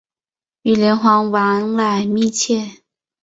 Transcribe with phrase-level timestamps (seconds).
[0.63, 2.81] 与连横往来密切。